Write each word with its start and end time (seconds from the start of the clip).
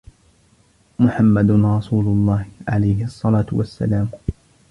محمد 0.99 1.51
رسول 1.51 2.05
الله، 2.07 2.45
عليه 2.67 3.03
الصلاة 3.05 3.45
والسلام 3.51 4.09